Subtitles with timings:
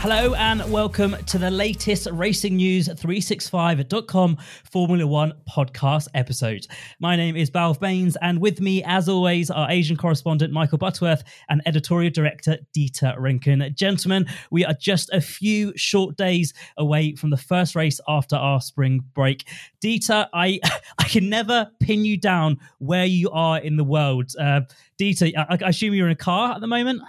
[0.00, 4.38] Hello and welcome to the latest Racing News 365.com
[4.72, 6.66] Formula One podcast episode.
[7.00, 11.22] My name is Balve Bains, and with me, as always, our Asian correspondent Michael Butterworth
[11.50, 13.74] and editorial director Dieter Rencken.
[13.74, 18.62] Gentlemen, we are just a few short days away from the first race after our
[18.62, 19.46] spring break.
[19.84, 20.60] Dieter, I,
[20.98, 24.32] I can never pin you down where you are in the world.
[24.40, 24.62] Uh,
[24.98, 27.02] Dieter, I, I assume you're in a car at the moment?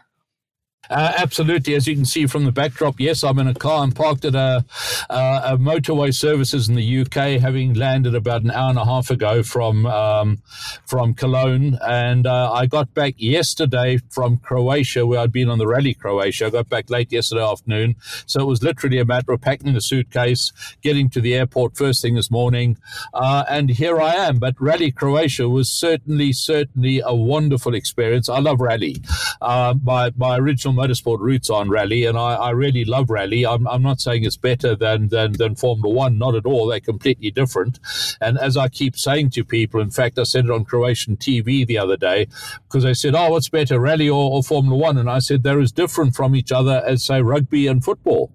[0.90, 1.76] Uh, absolutely.
[1.76, 3.84] As you can see from the backdrop, yes, I'm in a car.
[3.84, 4.66] I'm parked at a,
[5.09, 9.44] a motorway services in the UK, having landed about an hour and a half ago
[9.44, 10.41] from um,
[10.86, 11.77] from Cologne.
[11.86, 16.48] And uh, I got back yesterday from Croatia, where I'd been on the Rally Croatia.
[16.48, 17.95] I got back late yesterday afternoon.
[18.25, 22.02] So it was literally a matter of packing the suitcase, getting to the airport first
[22.02, 22.77] thing this morning.
[23.13, 24.39] Uh, and here I am.
[24.39, 28.27] But Rally Croatia was certainly, certainly a wonderful experience.
[28.27, 28.98] I love rally.
[29.39, 33.45] Uh, my, my original motorsport roots on rally, and I, I really love rally.
[33.45, 36.67] I'm, I'm, not saying it's better than, than, than Formula One, not at all.
[36.67, 37.80] They're completely different.
[38.19, 41.66] And as I keep saying to people, in fact, I said it on Croatian TV
[41.66, 42.28] the other day,
[42.67, 44.97] because they said, Oh, what's better, rally or, or Formula One?
[44.97, 48.31] And I said, They're as different from each other as, say, rugby and football.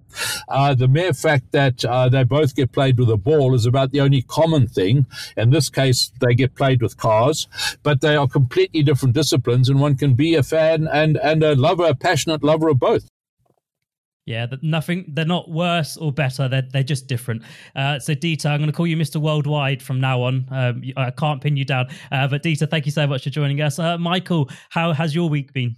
[0.47, 3.91] Uh, the mere fact that uh, they both get played with a ball is about
[3.91, 5.05] the only common thing.
[5.35, 7.47] In this case, they get played with cars,
[7.83, 11.55] but they are completely different disciplines, and one can be a fan and, and a
[11.55, 13.07] lover, a passionate lover of both.
[14.27, 15.05] Yeah, nothing.
[15.07, 16.49] They're not worse or better.
[16.49, 17.43] They're they're just different.
[17.73, 19.21] Uh, so, Dieter, I'm going to call you Mr.
[19.21, 20.45] Worldwide from now on.
[20.51, 21.87] Um, I can't pin you down.
[22.11, 23.79] Uh, but Dieter, thank you so much for joining us.
[23.79, 25.77] Uh, Michael, how has your week been?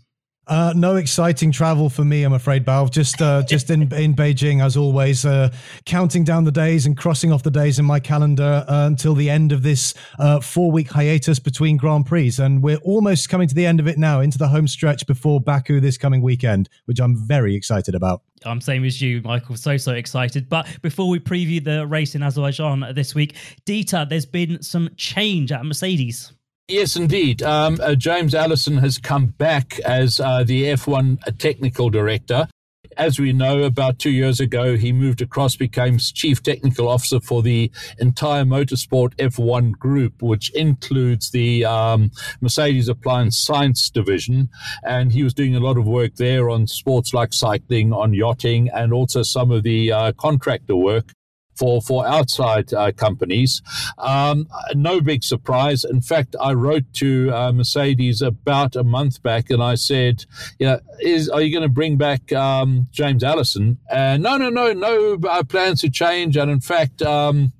[0.49, 2.89] Uh, no exciting travel for me, I'm afraid, Balve.
[2.89, 5.53] Just uh, just in, in Beijing, as always, uh,
[5.85, 9.29] counting down the days and crossing off the days in my calendar uh, until the
[9.29, 12.33] end of this uh, four week hiatus between Grand Prix.
[12.39, 15.39] And we're almost coming to the end of it now, into the home stretch before
[15.39, 18.23] Baku this coming weekend, which I'm very excited about.
[18.43, 19.55] I'm same as you, Michael.
[19.55, 20.49] So so excited.
[20.49, 23.35] But before we preview the race in Azerbaijan this week,
[23.67, 26.31] Dieter, there's been some change at Mercedes.
[26.69, 27.41] Yes, indeed.
[27.41, 32.47] Um, uh, James Allison has come back as uh, the F1 technical director.
[32.95, 37.41] As we know, about two years ago, he moved across, became chief technical officer for
[37.41, 44.49] the entire motorsport F1 group, which includes the um, Mercedes Applied Science division.
[44.83, 48.69] And he was doing a lot of work there on sports like cycling, on yachting,
[48.69, 51.13] and also some of the uh, contractor work
[51.59, 53.61] for for outside uh, companies.
[53.97, 55.83] Um, no big surprise.
[55.83, 60.25] In fact, I wrote to uh, Mercedes about a month back, and I said,
[60.57, 64.49] "You know, is are you going to bring back um, James Allison?" And no, no,
[64.49, 66.37] no, no uh, plans to change.
[66.37, 67.01] And in fact.
[67.01, 67.53] Um,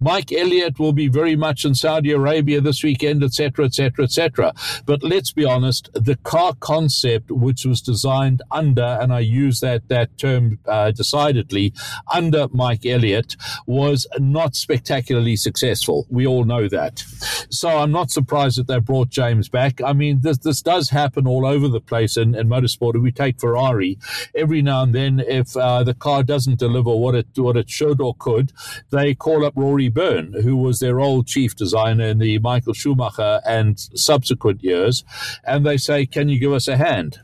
[0.00, 4.54] Mike Elliott will be very much in Saudi Arabia this weekend, etc., etc., etc.
[4.86, 9.88] But let's be honest, the car concept, which was designed under, and I use that
[9.88, 11.72] that term uh, decidedly,
[12.12, 13.36] under Mike Elliott,
[13.66, 16.06] was not spectacularly successful.
[16.10, 17.02] We all know that.
[17.50, 19.80] So I'm not surprised that they brought James back.
[19.82, 22.96] I mean, this this does happen all over the place in, in motorsport.
[22.96, 23.98] If we take Ferrari,
[24.34, 28.00] every now and then, if uh, the car doesn't deliver what it what it should
[28.00, 28.52] or could,
[28.90, 33.40] they call up Rory Byrne, who was their old chief designer in the Michael Schumacher
[33.46, 35.04] and subsequent years,
[35.44, 37.20] and they say, "Can you give us a hand?"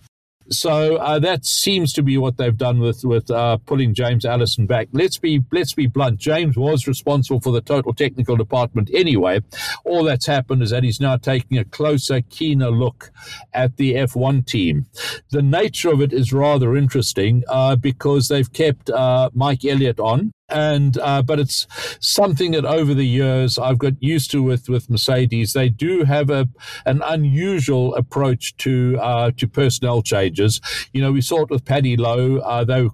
[0.53, 4.67] So uh, that seems to be what they've done with with uh, pulling James Allison
[4.67, 4.89] back.
[4.93, 6.19] Let's be let's be blunt.
[6.19, 9.43] James was responsible for the total technical department anyway.
[9.85, 13.13] All that's happened is that he's now taking a closer, keener look
[13.53, 14.87] at the F1 team.
[15.31, 20.33] The nature of it is rather interesting uh, because they've kept uh, Mike Elliott on
[20.51, 21.67] and uh, but it's
[22.01, 25.53] something that over the years I've got used to with with Mercedes.
[25.53, 26.49] They do have a
[26.87, 30.61] an unusual approach to uh, to personnel changes.
[30.93, 32.39] You know, we saw it with Paddy Lowe.
[32.39, 32.91] Uh, they were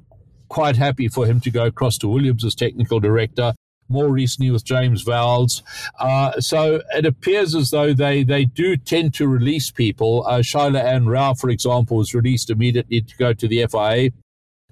[0.48, 3.54] quite happy for him to go across to Williams as technical director.
[3.88, 5.62] More recently with James Vowles.
[6.00, 10.26] Uh, so it appears as though they, they do tend to release people.
[10.26, 14.10] Uh, Shaila Ann Rao, for example, was released immediately to go to the FIA.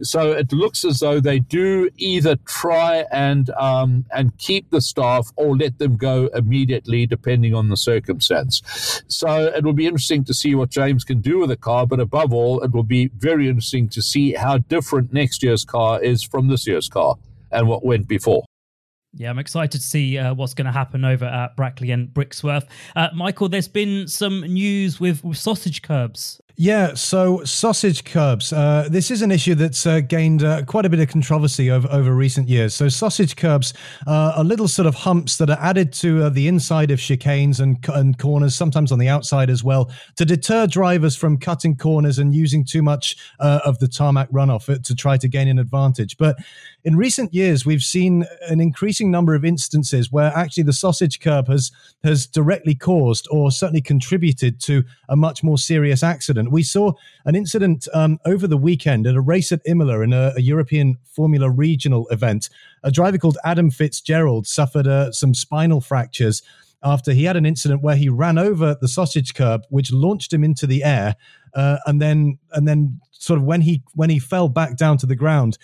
[0.02, 5.28] So it looks as though they do either try and um, and keep the staff
[5.36, 9.02] or let them go immediately, depending on the circumstance.
[9.06, 12.00] So it will be interesting to see what James can do with the car, but
[12.00, 16.24] above all, it will be very interesting to see how different next year's car is
[16.24, 17.14] from this year's car
[17.52, 18.44] and what went before.
[19.16, 22.66] Yeah, I'm excited to see uh, what's going to happen over at Brackley and Brixworth.
[22.96, 26.40] Uh, Michael, there's been some news with, with sausage curbs.
[26.56, 28.52] Yeah, so sausage curbs.
[28.52, 31.88] Uh, this is an issue that's uh, gained uh, quite a bit of controversy over,
[31.90, 32.74] over recent years.
[32.74, 33.74] So, sausage curbs
[34.06, 37.84] are little sort of humps that are added to uh, the inside of chicanes and,
[37.88, 42.32] and corners, sometimes on the outside as well, to deter drivers from cutting corners and
[42.32, 46.16] using too much uh, of the tarmac runoff uh, to try to gain an advantage.
[46.18, 46.36] But
[46.84, 51.48] in recent years, we've seen an increasing number of instances where actually the sausage curb
[51.48, 51.72] has
[52.02, 56.52] has directly caused or certainly contributed to a much more serious accident.
[56.52, 56.92] We saw
[57.24, 60.98] an incident um, over the weekend at a race at Imola in a, a, European
[61.04, 62.50] Formula Regional event.
[62.82, 66.42] A driver called Adam Fitzgerald suffered uh, some spinal fractures
[66.82, 70.44] after he had an incident where he ran over the sausage curb, which launched him
[70.44, 71.16] into the air,
[71.54, 75.06] uh, and then and then sort of when he when he fell back down to
[75.06, 75.56] the ground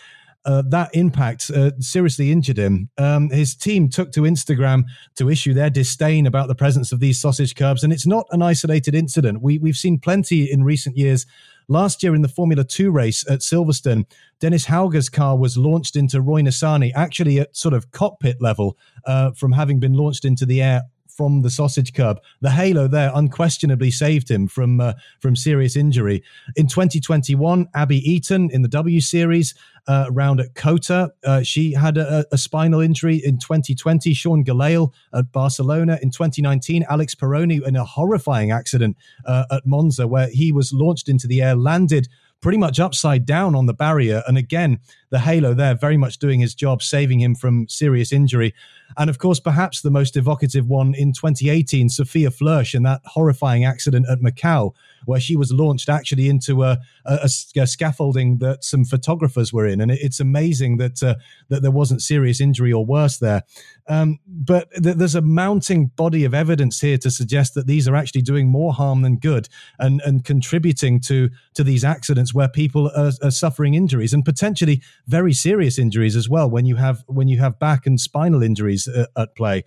[0.44, 2.88] uh, that impact uh, seriously injured him.
[2.96, 4.84] Um, his team took to Instagram
[5.16, 8.42] to issue their disdain about the presence of these sausage curbs, and it's not an
[8.42, 9.42] isolated incident.
[9.42, 11.26] We, we've seen plenty in recent years.
[11.68, 14.04] Last year in the Formula 2 race at Silverstone,
[14.40, 19.30] Dennis Hauger's car was launched into Roy Nissany, actually at sort of cockpit level uh,
[19.32, 20.82] from having been launched into the air
[21.20, 22.18] from the sausage curb.
[22.40, 26.22] The halo there unquestionably saved him from uh, from serious injury.
[26.56, 29.52] In 2021, Abbie Eaton in the W Series
[29.86, 33.16] uh, round at COTA, uh, she had a, a, spinal injury.
[33.16, 35.98] In 2020, Sean Gelael at Barcelona.
[36.00, 38.96] In 2019, Alex Peroni in a horrifying accident
[39.26, 42.08] uh, at Monza where he was launched into the air, landed
[42.40, 44.22] pretty much upside down on the barrier.
[44.26, 44.78] And again,
[45.10, 48.54] the halo there very much doing his job, saving him from serious injury.
[48.96, 53.64] And of course, perhaps the most evocative one in 2018, Sophia Flörsch in that horrifying
[53.64, 54.72] accident at Macau,
[55.04, 59.80] where she was launched actually into a, a, a scaffolding that some photographers were in.
[59.80, 61.14] And it's amazing that, uh,
[61.48, 63.42] that there wasn't serious injury or worse there.
[63.88, 67.96] Um, but th- there's a mounting body of evidence here to suggest that these are
[67.96, 69.48] actually doing more harm than good
[69.78, 74.82] and, and contributing to, to these accidents where people are, are suffering injuries and potentially
[75.06, 78.88] very serious injuries as well when you have when you have back and spinal injuries
[78.88, 79.64] uh, at play.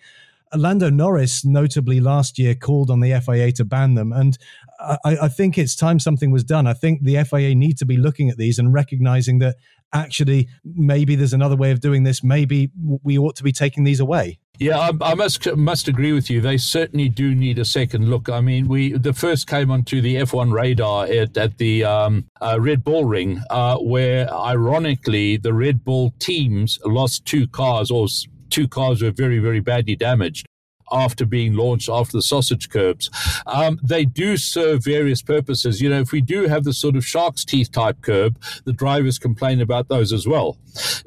[0.56, 4.12] Lando Norris, notably last year, called on the FIA to ban them.
[4.14, 4.38] And
[4.84, 6.68] I, I, think it's time something was done.
[6.68, 9.56] I think the FIA need to be looking at these and recognizing that
[9.94, 12.24] actually maybe there's another way of doing this.
[12.24, 12.72] Maybe
[13.04, 14.40] we ought to be taking these away.
[14.60, 16.40] Yeah, I, I, must must agree with you.
[16.40, 18.30] They certainly do need a second look.
[18.30, 22.60] I mean, we the first came onto the F1 radar at, at the um, uh,
[22.60, 28.08] Red Bull Ring, uh, where ironically the Red Bull teams lost two cars, or
[28.52, 30.46] two cars were very very badly damaged
[30.92, 33.10] after being launched after the sausage curbs.
[33.46, 35.82] Um, they do serve various purposes.
[35.82, 39.18] You know, if we do have the sort of shark's teeth type curb, the drivers
[39.20, 40.58] complain about those as well.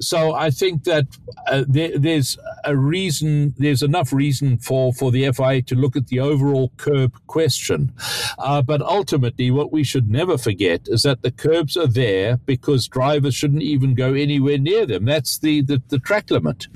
[0.01, 1.07] So I think that
[1.49, 6.09] uh, there, there's a reason, there's enough reason for, for the FIA to look at
[6.09, 7.93] the overall curb question.
[8.39, 12.87] Uh, but ultimately, what we should never forget is that the curbs are there because
[12.87, 15.05] drivers shouldn't even go anywhere near them.
[15.05, 16.67] That's the, the, the track limit.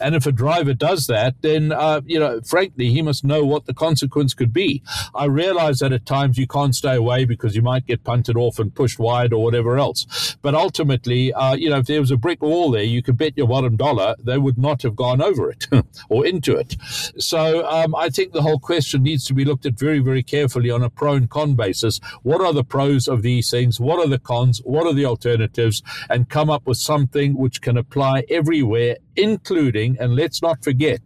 [0.00, 3.66] And if a driver does that, then, uh, you know, frankly, he must know what
[3.66, 4.82] the consequence could be.
[5.14, 8.58] I realize that at times you can't stay away because you might get punted off
[8.58, 10.36] and pushed wide or whatever else.
[10.42, 13.36] But ultimately, uh, you know, if there was a brick wall there, you could bet
[13.36, 15.66] your bottom dollar they would not have gone over it
[16.08, 16.76] or into it.
[17.18, 20.70] So um, I think the whole question needs to be looked at very, very carefully
[20.70, 22.00] on a pro and con basis.
[22.22, 23.78] What are the pros of these things?
[23.78, 24.60] What are the cons?
[24.64, 25.82] What are the alternatives?
[26.08, 31.00] And come up with something which can apply everywhere, including, and let's not forget,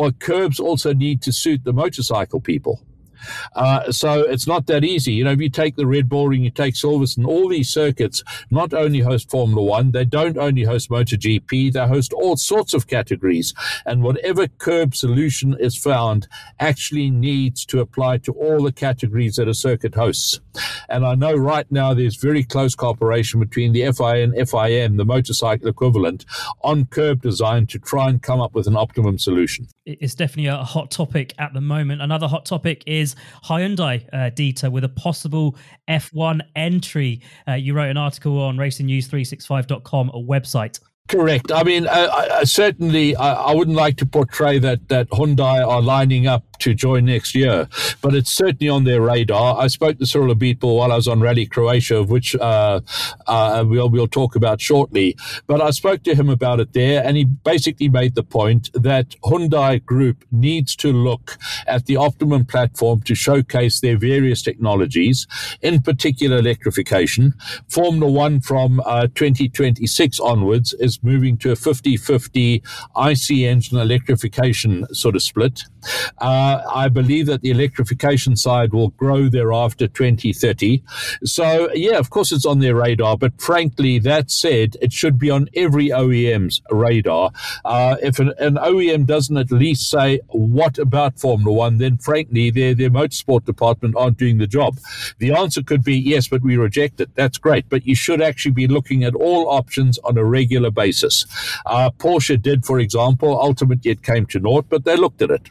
[0.00, 2.80] or curbs also need to suit the motorcycle people.
[3.54, 5.12] Uh, so it's not that easy.
[5.12, 8.22] You know, if you take the Red Bull Ring, you take Silverstone, all these circuits
[8.50, 12.86] not only host Formula One, they don't only host MotoGP, they host all sorts of
[12.86, 13.54] categories.
[13.86, 16.28] And whatever curb solution is found
[16.58, 20.40] actually needs to apply to all the categories that a circuit hosts.
[20.88, 25.04] And I know right now there's very close cooperation between the FIA and FIM, the
[25.04, 26.24] motorcycle equivalent,
[26.62, 29.68] on curb design to try and come up with an optimum solution.
[29.84, 32.02] It's definitely a hot topic at the moment.
[32.02, 33.09] Another hot topic is
[33.44, 34.30] Hyundai uh,
[34.70, 35.56] with a possible
[35.88, 37.22] F1 entry.
[37.46, 40.80] Uh, you wrote an article on racingnews365.com, a website.
[41.10, 41.50] Correct.
[41.50, 42.06] I mean, I,
[42.38, 46.72] I certainly, I, I, wouldn't like to portray that that Hyundai are lining up to
[46.72, 47.68] join next year,
[48.00, 49.58] but it's certainly on their radar.
[49.58, 52.80] I spoke to Cyril Abiteboul while I was on Rally Croatia, of which uh,
[53.26, 55.16] uh, we'll we'll talk about shortly.
[55.48, 59.16] But I spoke to him about it there, and he basically made the point that
[59.24, 65.26] Hyundai Group needs to look at the optimum platform to showcase their various technologies,
[65.60, 67.34] in particular electrification.
[67.68, 72.62] Formula One from uh, 2026 onwards is moving to a 50 50
[72.96, 75.62] IC engine electrification sort of split.
[76.18, 80.82] Uh, I believe that the electrification side will grow thereafter 2030.
[81.24, 83.16] So, yeah, of course, it's on their radar.
[83.16, 87.30] But frankly, that said, it should be on every OEM's radar.
[87.64, 92.50] Uh, if an, an, OEM doesn't at least say, what about Formula One, then frankly,
[92.50, 94.78] their, their motorsport department aren't doing the job.
[95.18, 97.14] The answer could be, yes, but we reject it.
[97.14, 97.68] That's great.
[97.68, 100.89] But you should actually be looking at all options on a regular basis.
[101.66, 103.40] Uh, Porsche did, for example.
[103.40, 105.42] Ultimately, it came to naught, but they looked at it.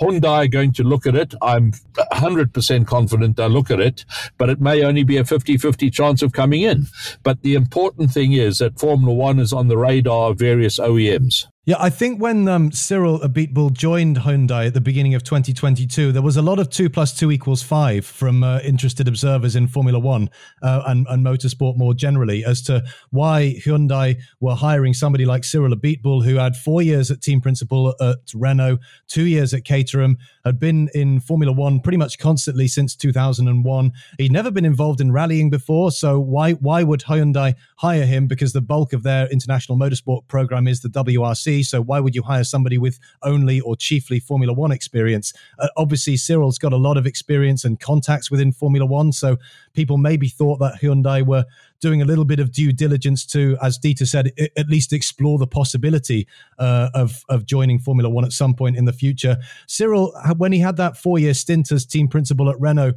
[0.00, 1.34] Hyundai are going to look at it.
[1.42, 1.72] I'm
[2.12, 4.04] 100% confident they'll look at it,
[4.38, 6.86] but it may only be a 50 50 chance of coming in.
[7.22, 11.46] But the important thing is that Formula One is on the radar of various OEMs.
[11.66, 16.22] Yeah, I think when um, Cyril Abiteboul joined Hyundai at the beginning of 2022, there
[16.22, 19.98] was a lot of two plus two equals five from uh, interested observers in Formula
[19.98, 20.30] One
[20.62, 25.76] uh, and, and motorsport more generally as to why Hyundai were hiring somebody like Cyril
[25.76, 30.58] Abiteboul, who had four years at team principal at Renault, two years at Caterham, had
[30.58, 33.92] been in Formula One pretty much constantly since 2001.
[34.16, 38.28] He'd never been involved in rallying before, so why why would Hyundai hire him?
[38.28, 42.22] Because the bulk of their international motorsport program is the WRC so why would you
[42.22, 45.32] hire somebody with only or chiefly Formula One experience?
[45.58, 49.12] Uh, obviously, Cyril's got a lot of experience and contacts within Formula One.
[49.12, 49.36] So
[49.74, 51.44] people maybe thought that Hyundai were
[51.80, 55.46] doing a little bit of due diligence to, as Dieter said, at least explore the
[55.46, 56.26] possibility
[56.58, 59.36] uh, of of joining Formula One at some point in the future.
[59.66, 62.94] Cyril, when he had that four year stint as team principal at Renault,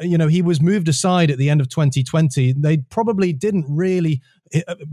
[0.00, 2.52] you know, he was moved aside at the end of 2020.
[2.52, 4.35] They probably didn't really uh,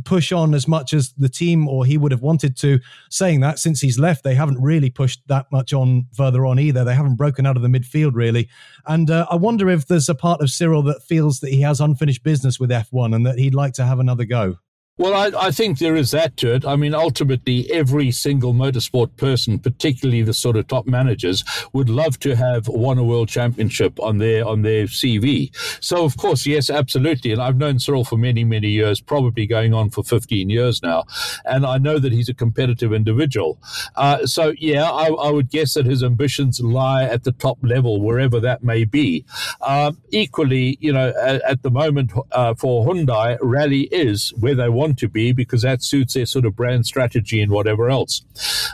[0.03, 2.79] push on as much as the team or he would have wanted to.
[3.09, 6.83] Saying that, since he's left, they haven't really pushed that much on further on either.
[6.83, 8.49] They haven't broken out of the midfield really.
[8.87, 11.79] And uh, I wonder if there's a part of Cyril that feels that he has
[11.79, 14.57] unfinished business with F1 and that he'd like to have another go.
[14.99, 16.63] Well, I, I, think there is that to it.
[16.67, 22.19] I mean, ultimately, every single motorsport person, particularly the sort of top managers, would love
[22.19, 25.49] to have won a world championship on their on their CV.
[25.83, 27.31] So, of course, yes, absolutely.
[27.31, 31.05] And I've known Cyril for many, many years, probably going on for 15 years now,
[31.43, 33.57] and I know that he's a competitive individual.
[33.95, 37.99] Uh, so, yeah, I, I, would guess that his ambitions lie at the top level,
[37.99, 39.25] wherever that may be.
[39.61, 44.69] Um, equally, you know, at, at the moment uh, for Hyundai, rally is where they
[44.69, 48.21] want want to be because that suits their sort of brand strategy and whatever else.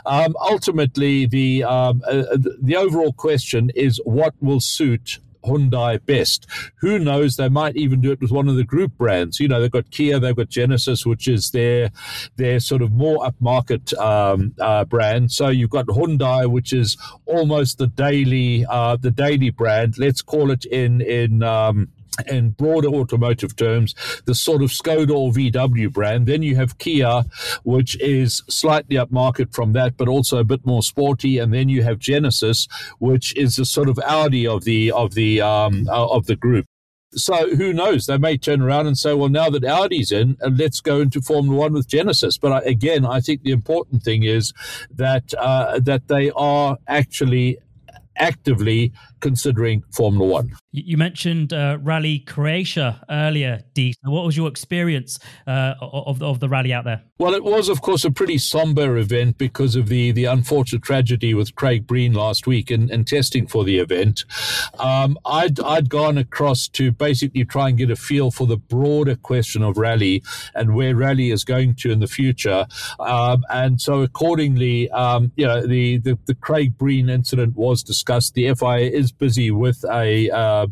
[0.04, 6.46] Um, ultimately, the um, uh, the overall question is what will suit Hyundai best.
[6.82, 7.36] Who knows?
[7.36, 9.40] They might even do it with one of the group brands.
[9.40, 11.90] You know, they've got Kia, they've got Genesis, which is their
[12.36, 15.32] their sort of more upmarket um, uh, brand.
[15.32, 19.98] So you've got Hyundai, which is almost the daily uh, the daily brand.
[19.98, 21.88] Let's call it in in um,
[22.26, 26.26] in broader automotive terms, the sort of Skoda or VW brand.
[26.26, 27.24] Then you have Kia,
[27.64, 31.38] which is slightly upmarket from that, but also a bit more sporty.
[31.38, 35.40] And then you have Genesis, which is the sort of Audi of the of the
[35.40, 36.66] um, uh, of the group.
[37.12, 38.06] So who knows?
[38.06, 41.20] They may turn around and say, "Well, now that Audi's in, uh, let's go into
[41.20, 44.52] Formula One with Genesis." But I, again, I think the important thing is
[44.94, 47.58] that uh, that they are actually
[48.16, 50.52] actively considering Formula One.
[50.72, 53.94] You mentioned uh, Rally Croatia earlier, Dee.
[54.02, 57.02] What was your experience uh, of, of the rally out there?
[57.18, 61.34] Well, it was, of course, a pretty somber event because of the, the unfortunate tragedy
[61.34, 64.24] with Craig Breen last week and, and testing for the event.
[64.78, 69.16] Um, I'd, I'd gone across to basically try and get a feel for the broader
[69.16, 70.22] question of rally
[70.54, 72.66] and where rally is going to in the future.
[73.00, 78.34] Um, and so, accordingly, um, you know, the, the, the Craig Breen incident was discussed.
[78.34, 80.66] The FIA is busy with a uh,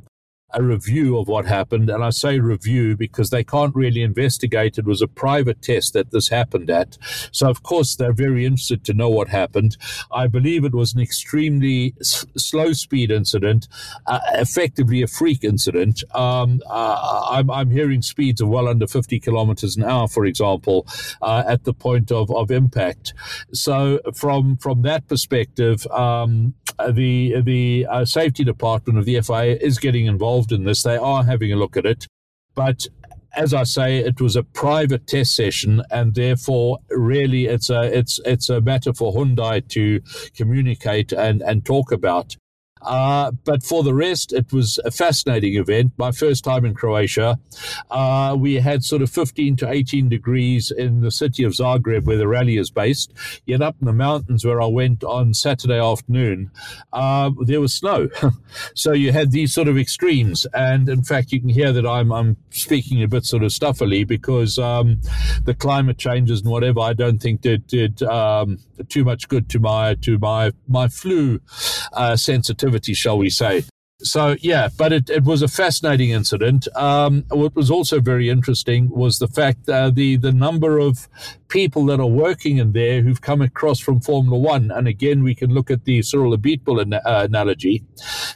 [0.54, 1.90] a review of what happened.
[1.90, 4.78] And I say review because they can't really investigate.
[4.78, 6.96] It was a private test that this happened at.
[7.32, 9.76] So, of course, they're very interested to know what happened.
[10.10, 13.68] I believe it was an extremely s- slow speed incident,
[14.06, 16.02] uh, effectively a freak incident.
[16.14, 20.86] Um, uh, I'm, I'm, hearing speeds of well under 50 kilometers an hour, for example,
[21.20, 23.12] uh, at the point of, of impact.
[23.52, 26.54] So, from, from that perspective, um,
[26.90, 30.82] the, the uh, safety department of the FIA is getting involved involved in this.
[30.82, 32.06] They are having a look at it.
[32.54, 32.86] But
[33.36, 38.20] as I say, it was a private test session, and therefore, really, it's a it's
[38.24, 40.00] it's a matter for Hyundai to
[40.36, 42.36] communicate and and talk about.
[42.82, 45.92] Uh, but for the rest, it was a fascinating event.
[45.96, 47.38] My first time in Croatia.
[47.90, 52.16] Uh, we had sort of 15 to 18 degrees in the city of Zagreb, where
[52.16, 53.12] the rally is based.
[53.46, 56.50] Yet up in the mountains where I went on Saturday afternoon,
[56.92, 58.08] uh, there was snow.
[58.74, 60.46] so you had these sort of extremes.
[60.54, 64.06] And in fact, you can hear that I'm, I'm speaking a bit sort of stuffily
[64.06, 65.00] because um,
[65.44, 68.58] the climate changes and whatever I don't think did, did um,
[68.88, 71.40] too much good to my to my my flu
[71.92, 72.16] uh,
[72.68, 73.64] sensitivity, shall we say.
[74.00, 76.68] So yeah, but it, it was a fascinating incident.
[76.76, 81.08] Um, what was also very interesting was the fact uh, the the number of
[81.48, 85.34] people that are working in there who've come across from Formula One, and again we
[85.34, 87.82] can look at the Cyril Abiteboul an- uh, analogy,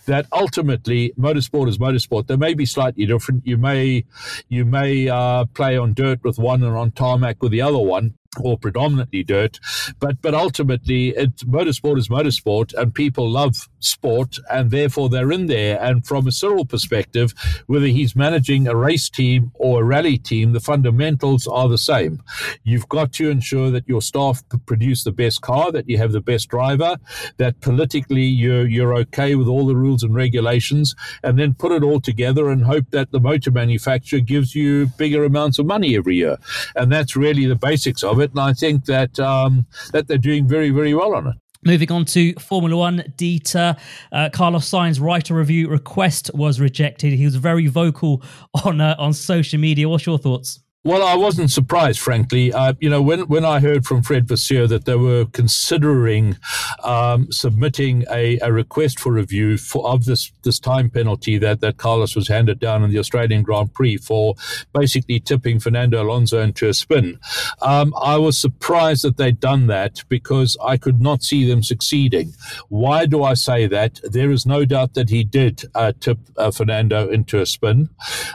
[0.07, 2.27] that ultimately motorsport is motorsport.
[2.27, 3.47] They may be slightly different.
[3.47, 4.05] You may
[4.49, 8.15] you may uh, play on dirt with one and on tarmac with the other one,
[8.41, 9.59] or predominantly dirt,
[10.01, 15.47] but but ultimately, it, motorsport is motorsport, and people love sport, and therefore they're in
[15.47, 15.81] there.
[15.83, 17.35] And from a Cyril perspective,
[17.67, 22.23] whether he's managing a race team or a rally team, the fundamentals are the same.
[22.63, 26.21] You've got to ensure that your staff produce the best car, that you have the
[26.21, 26.97] best driver,
[27.37, 31.83] that politically you're you're okay with all the rules and regulations, and then put it
[31.83, 36.17] all together and hope that the motor manufacturer gives you bigger amounts of money every
[36.17, 36.39] year.
[36.75, 40.19] And that's really the basics of it it, and I think that um, that they're
[40.19, 41.35] doing very, very well on it.
[41.65, 43.79] Moving on to Formula One, Dieter.
[44.11, 47.13] Uh, Carlos Sainz right of review request was rejected.
[47.13, 48.23] He was very vocal
[48.65, 49.89] on uh, on social media.
[49.89, 50.61] What's your thoughts?
[50.85, 52.53] Well, I wasn't surprised, frankly.
[52.53, 56.37] Uh, you know, when, when I heard from Fred Vasseur that they were considering
[56.83, 61.77] um, submitting a, a request for review for, of this this time penalty that, that
[61.77, 64.35] Carlos was handed down in the Australian Grand Prix for
[64.73, 67.21] basically tipping Fernando Alonso into a spin,
[67.61, 72.35] um, I was surprised that they'd done that because I could not see them succeeding.
[72.71, 74.01] Why do I say that?
[74.03, 77.89] There is no doubt that he did uh, tip uh, Fernando into a spin,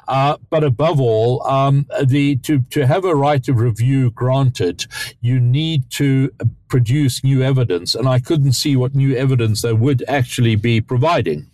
[0.08, 4.86] uh, but above all, um, the to, to have a right of review granted,
[5.22, 6.32] you need to
[6.68, 7.96] produce new evidence.
[7.96, 11.50] And I couldn't see what new evidence they would actually be providing.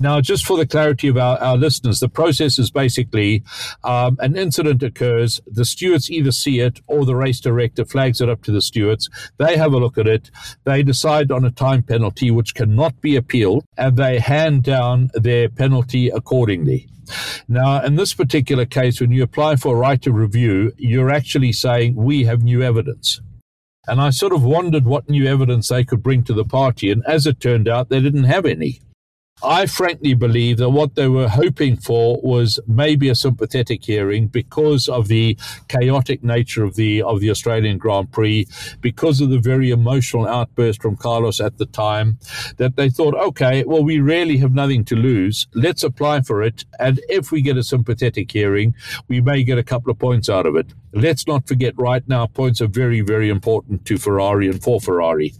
[0.00, 3.44] Now, just for the clarity of our, our listeners, the process is basically
[3.84, 8.28] um, an incident occurs, the stewards either see it or the race director flags it
[8.28, 9.08] up to the stewards.
[9.38, 10.30] They have a look at it,
[10.64, 15.48] they decide on a time penalty which cannot be appealed, and they hand down their
[15.48, 16.88] penalty accordingly.
[17.46, 21.52] Now, in this particular case, when you apply for a right to review, you're actually
[21.52, 23.20] saying we have new evidence.
[23.86, 26.90] And I sort of wondered what new evidence they could bring to the party.
[26.90, 28.80] And as it turned out, they didn't have any.
[29.42, 34.88] I frankly believe that what they were hoping for was maybe a sympathetic hearing because
[34.88, 35.36] of the
[35.68, 38.46] chaotic nature of the of the Australian Grand Prix,
[38.80, 42.18] because of the very emotional outburst from Carlos at the time,
[42.56, 45.46] that they thought, okay, well, we really have nothing to lose.
[45.52, 48.74] Let's apply for it, and if we get a sympathetic hearing,
[49.08, 50.72] we may get a couple of points out of it.
[50.94, 55.34] Let's not forget, right now, points are very, very important to Ferrari and for Ferrari.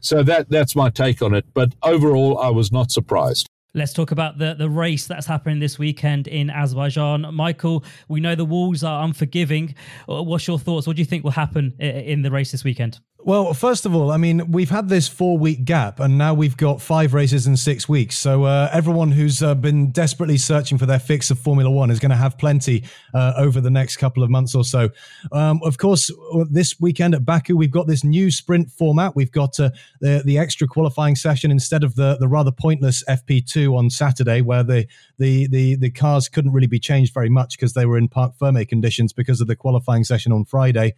[0.00, 1.44] So that that's my take on it.
[1.54, 3.46] But overall, I was not surprised.
[3.72, 7.32] Let's talk about the, the race that's happening this weekend in Azerbaijan.
[7.32, 9.76] Michael, we know the walls are unforgiving.
[10.08, 10.88] Uh, what's your thoughts?
[10.88, 12.98] What do you think will happen in the race this weekend?
[13.22, 16.56] Well, first of all, I mean, we've had this four week gap and now we've
[16.56, 18.16] got five races in six weeks.
[18.16, 22.00] So uh, everyone who's uh, been desperately searching for their fix of Formula One is
[22.00, 24.88] going to have plenty uh, over the next couple of months or so.
[25.32, 26.10] Um, of course,
[26.50, 29.14] this weekend at Baku, we've got this new sprint format.
[29.14, 33.76] We've got uh, the, the extra qualifying session instead of the, the rather pointless FP2
[33.76, 34.86] on Saturday, where the,
[35.18, 38.34] the, the, the cars couldn't really be changed very much because they were in parc
[38.36, 40.94] ferme conditions because of the qualifying session on Friday.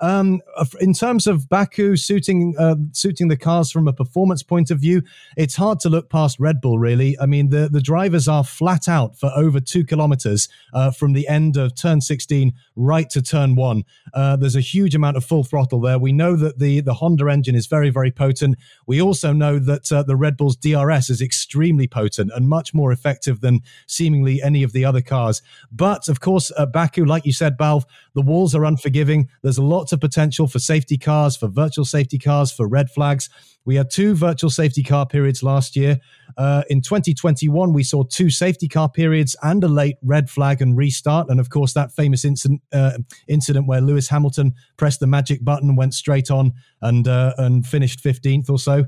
[0.00, 0.40] Um,
[0.80, 5.02] in terms of Baku suiting uh, suiting the cars from a performance point of view,
[5.36, 6.78] it's hard to look past Red Bull.
[6.78, 11.12] Really, I mean the the drivers are flat out for over two kilometers uh, from
[11.12, 13.84] the end of turn 16 right to turn one.
[14.14, 15.98] Uh, there's a huge amount of full throttle there.
[15.98, 18.56] We know that the the Honda engine is very very potent.
[18.86, 22.92] We also know that uh, the Red Bull's DRS is extremely potent and much more
[22.92, 25.42] effective than seemingly any of the other cars.
[25.70, 29.28] But of course, at Baku, like you said, Balve, the walls are unforgiving.
[29.42, 33.28] There's a lot of potential for safety cars, for virtual safety cars, for red flags.
[33.64, 35.98] We had two virtual safety car periods last year.
[36.36, 40.76] Uh, in 2021, we saw two safety car periods and a late red flag and
[40.76, 41.28] restart.
[41.28, 45.76] And of course, that famous incident, uh, incident where Lewis Hamilton pressed the magic button,
[45.76, 48.86] went straight on, and uh, and finished 15th or so.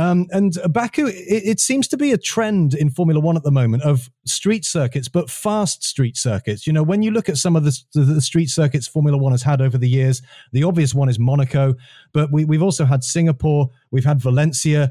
[0.00, 3.50] Um, and Baku, it, it, seems to be a trend in Formula One at the
[3.50, 6.66] moment of street circuits, but fast street circuits.
[6.66, 9.42] You know, when you look at some of the, the street circuits Formula One has
[9.42, 11.74] had over the years, the obvious one is Monaco,
[12.14, 14.90] but we, we've also had Singapore, we've had Valencia,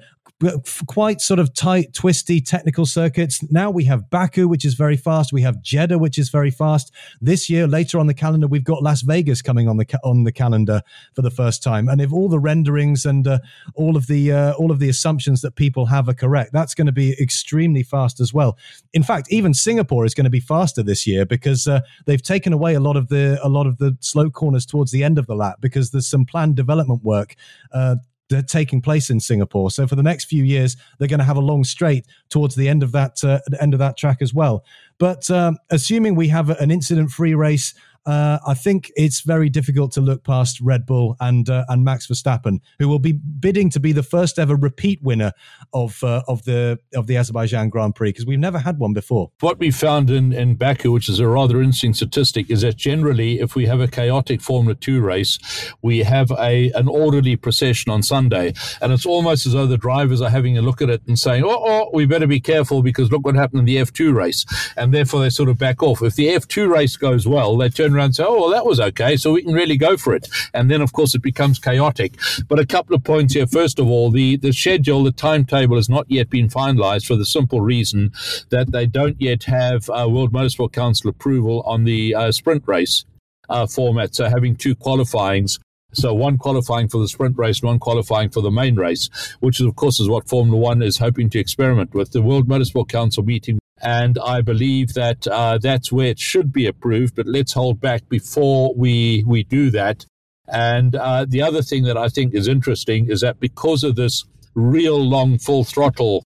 [0.87, 3.43] quite sort of tight, twisty technical circuits.
[3.51, 5.33] Now we have Baku, which is very fast.
[5.33, 6.93] We have Jeddah, which is very fast.
[7.19, 10.23] This year, later on the calendar, we've got Las Vegas coming on the ca- on
[10.23, 10.81] the calendar
[11.13, 11.89] for the first time.
[11.89, 13.39] And if all the renderings and uh,
[13.75, 16.87] all of the uh, all of the assumptions that people have are correct, that's going
[16.87, 18.57] to be extremely fast as well.
[18.93, 22.53] In fact, even Singapore is going to be faster this year because uh, they've taken
[22.53, 25.27] away a lot of the a lot of the slow corners towards the end of
[25.27, 27.35] the lap because there's some planned development work
[27.73, 27.95] uh,
[28.29, 29.71] they're taking place in Singapore.
[29.71, 32.69] So for the next few years, they're going to have a long straight towards the
[32.69, 34.63] end of that uh, end of that track as well.
[34.97, 37.73] But um, assuming we have an incident-free race,
[38.05, 42.07] uh, I think it's very difficult to look past Red Bull and uh, and Max
[42.07, 45.31] Verstappen, who will be bidding to be the first ever repeat winner
[45.73, 49.31] of uh, of the of the Azerbaijan Grand Prix because we've never had one before.
[49.41, 53.39] What we found in in Baku, which is a rather interesting statistic, is that generally,
[53.39, 55.37] if we have a chaotic Formula Two race,
[55.81, 60.21] we have a an orderly procession on Sunday, and it's almost as though the drivers
[60.21, 63.11] are having a look at it and saying, "Oh, oh we better be careful because
[63.11, 64.45] look what happened in the F2 race,"
[64.77, 66.01] and therefore they sort of back off.
[66.01, 68.79] If the F2 race goes well, they turn around and say, oh, well, that was
[68.79, 69.17] okay.
[69.17, 70.27] So we can really go for it.
[70.53, 72.15] And then, of course, it becomes chaotic.
[72.47, 73.47] But a couple of points here.
[73.47, 77.25] First of all, the, the schedule, the timetable has not yet been finalized for the
[77.25, 78.11] simple reason
[78.49, 83.05] that they don't yet have uh, World Motorsport Council approval on the uh, sprint race
[83.49, 84.15] uh, format.
[84.15, 85.59] So having two qualifyings
[85.91, 89.75] so one qualifying for the sprint race, one qualifying for the main race, which of
[89.75, 92.11] course is what Formula One is hoping to experiment with.
[92.11, 96.65] The World Motorsport Council meeting and I believe that uh, that's where it should be
[96.65, 97.15] approved.
[97.15, 100.05] But let's hold back before we we do that.
[100.47, 104.25] And uh, the other thing that I think is interesting is that because of this
[104.55, 106.23] real long full throttle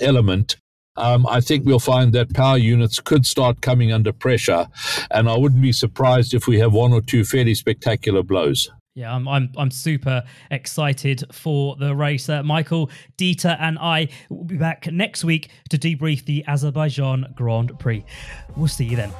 [0.00, 0.56] element,
[0.96, 4.66] um, I think we'll find that power units could start coming under pressure,
[5.10, 8.70] and I wouldn't be surprised if we have one or two fairly spectacular blows.
[8.94, 12.28] Yeah, I'm I'm I'm super excited for the race.
[12.28, 17.78] Uh, Michael, Dieter, and I will be back next week to debrief the Azerbaijan Grand
[17.78, 18.04] Prix.
[18.56, 19.12] We'll see you then.